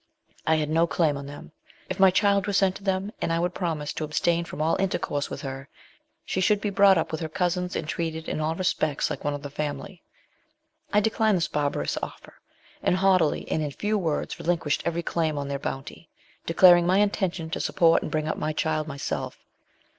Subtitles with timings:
[0.47, 1.51] I had no claim on them.
[1.87, 4.75] If my child were sent to them, and I would promise to abstain from all
[4.77, 5.69] intercourse with her,
[6.25, 9.35] she should be brought up with her cousins, and treated in all respects like one
[9.35, 10.01] of the family.
[10.91, 12.33] I declined their barbarous offer,
[12.81, 16.09] and haughtily and in few words relinquished every claim on their bounty,
[16.47, 19.37] declaring my intention to support and bring up my child myself.